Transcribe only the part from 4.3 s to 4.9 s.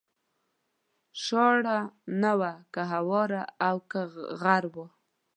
غر و